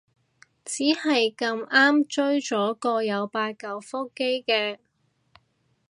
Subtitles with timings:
[0.65, 4.79] 只係咁啱追咗個有八舊腹肌嘅